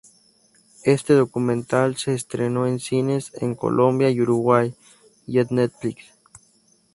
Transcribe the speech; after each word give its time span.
Este 0.83 1.13
documental 1.13 1.95
se 1.95 2.15
estrenó 2.15 2.65
en 2.65 2.79
cines 2.79 3.31
en 3.35 3.53
Colombia 3.53 4.09
y 4.09 4.19
Uruguay, 4.19 4.73
y 5.27 5.37
en 5.37 5.47
Netflix 5.51 5.99